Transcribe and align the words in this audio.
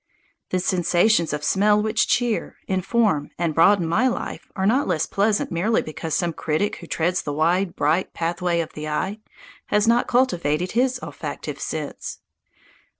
The 0.49 0.57
sensations 0.59 1.31
of 1.31 1.43
smell 1.43 1.79
which 1.79 2.07
cheer, 2.07 2.55
inform, 2.67 3.29
and 3.37 3.53
broaden 3.53 3.87
my 3.87 4.07
life 4.07 4.49
are 4.55 4.65
not 4.65 4.87
less 4.87 5.05
pleasant 5.05 5.51
merely 5.51 5.83
because 5.83 6.15
some 6.15 6.33
critic 6.33 6.77
who 6.77 6.87
treads 6.87 7.21
the 7.21 7.31
wide, 7.31 7.75
bright 7.75 8.11
pathway 8.11 8.61
of 8.61 8.73
the 8.73 8.87
eye 8.87 9.19
has 9.67 9.87
not 9.87 10.07
cultivated 10.07 10.71
his 10.71 10.99
olfactive 11.03 11.59
sense. 11.59 12.17